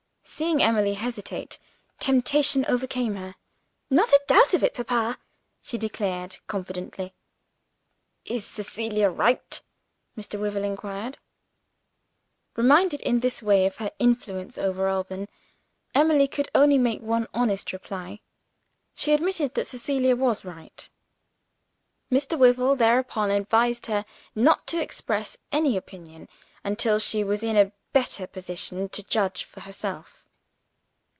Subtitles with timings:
[0.23, 1.59] Seeing Emily hesitate,
[1.99, 3.35] temptation overcame her.
[3.89, 5.17] "Not a doubt of it, papa!"
[5.61, 7.13] she declared confidently.
[8.23, 9.61] "Is Cecilia right?"
[10.17, 10.39] Mr.
[10.39, 11.17] Wyvil inquired.
[12.55, 15.27] Reminded in this way of her influence over Alban,
[15.93, 18.21] Emily could only make one honest reply.
[18.95, 20.89] She admitted that Cecilia was right.
[22.09, 22.39] Mr.
[22.39, 26.29] Wyvil thereupon advised her not to express any opinion,
[26.63, 30.19] until she was in a better position to judge for herself.